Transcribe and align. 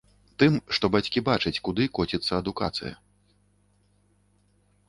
Тым, 0.43 0.53
што 0.77 0.85
бацькі 0.95 1.23
бачаць, 1.27 1.61
куды 1.69 1.83
коціцца 1.99 2.31
адукацыя. 2.39 2.93